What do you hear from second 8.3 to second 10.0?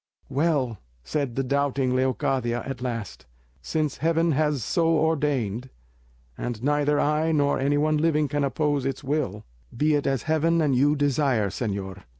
oppose its will, be